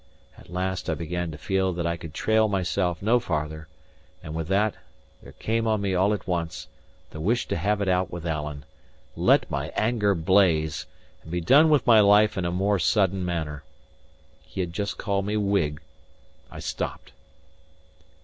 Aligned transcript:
At 0.35 0.49
last 0.51 0.89
I 0.89 0.95
began 0.95 1.29
to 1.29 1.37
feel 1.37 1.73
that 1.73 1.85
I 1.85 1.95
could 1.95 2.11
trail 2.11 2.47
myself 2.47 3.03
no 3.03 3.19
farther: 3.19 3.67
and 4.23 4.33
with 4.33 4.47
that, 4.47 4.73
there 5.21 5.33
came 5.33 5.67
on 5.67 5.79
me 5.79 5.93
all 5.93 6.11
at 6.11 6.25
once 6.25 6.65
the 7.11 7.21
wish 7.21 7.47
to 7.49 7.55
have 7.55 7.81
it 7.81 7.87
out 7.87 8.09
with 8.09 8.25
Alan, 8.25 8.65
let 9.15 9.51
my 9.51 9.67
anger 9.75 10.15
blaze, 10.15 10.87
and 11.21 11.29
be 11.29 11.39
done 11.39 11.69
with 11.69 11.85
my 11.85 11.99
life 11.99 12.35
in 12.35 12.45
a 12.45 12.51
more 12.51 12.79
sudden 12.79 13.23
manner. 13.23 13.63
He 14.41 14.59
had 14.61 14.73
just 14.73 14.97
called 14.97 15.27
me 15.27 15.37
"Whig." 15.37 15.79
I 16.49 16.57
stopped. 16.61 17.11